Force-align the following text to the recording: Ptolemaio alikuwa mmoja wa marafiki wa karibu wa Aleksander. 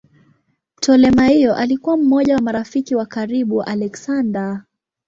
Ptolemaio 0.75 1.55
alikuwa 1.55 1.97
mmoja 1.97 2.35
wa 2.35 2.41
marafiki 2.41 2.95
wa 2.95 3.05
karibu 3.05 3.57
wa 3.57 3.67
Aleksander. 3.67 4.63